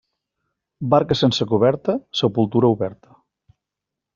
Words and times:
Barca 0.93 1.17
sense 1.19 1.47
coberta, 1.51 1.97
sepultura 2.23 2.73
oberta. 2.77 3.15